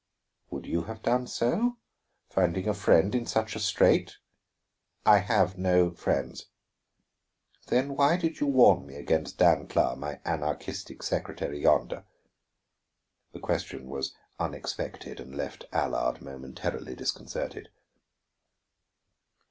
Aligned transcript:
"Would 0.49 0.65
you 0.65 0.85
have 0.85 1.03
done 1.03 1.27
so, 1.27 1.77
finding 2.27 2.67
a 2.67 2.73
friend 2.73 3.13
in 3.13 3.27
such 3.27 3.55
a 3.55 3.59
strait?" 3.59 4.17
"I 5.05 5.19
have 5.19 5.59
no 5.59 5.91
friends." 5.91 6.47
"Then 7.67 7.95
why 7.95 8.17
did 8.17 8.39
you 8.39 8.47
warn 8.47 8.87
me 8.87 8.95
against 8.95 9.37
Dancla, 9.37 9.95
my 9.95 10.19
anarchistic 10.25 11.03
secretary 11.03 11.61
yonder?" 11.61 12.05
The 13.33 13.39
question 13.41 13.89
was 13.91 14.15
unexpected, 14.39 15.19
and 15.19 15.35
left 15.35 15.65
Allard 15.71 16.19
momentarily 16.19 16.95
disconcerted. 16.95 17.69